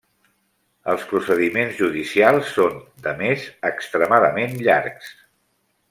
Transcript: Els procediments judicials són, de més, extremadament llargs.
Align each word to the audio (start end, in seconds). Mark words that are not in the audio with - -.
Els 0.93 1.03
procediments 1.11 1.77
judicials 1.81 2.49
són, 2.55 2.81
de 3.05 3.13
més, 3.21 3.45
extremadament 3.73 4.61
llargs. 4.71 5.15